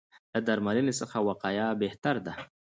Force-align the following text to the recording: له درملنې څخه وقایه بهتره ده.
له 0.33 0.39
درملنې 0.47 0.93
څخه 0.99 1.17
وقایه 1.29 1.67
بهتره 1.81 2.21
ده. 2.27 2.33